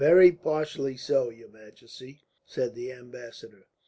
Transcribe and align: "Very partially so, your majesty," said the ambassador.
"Very 0.01 0.31
partially 0.31 0.97
so, 0.97 1.29
your 1.29 1.49
majesty," 1.49 2.23
said 2.43 2.73
the 2.73 2.91
ambassador. 2.91 3.67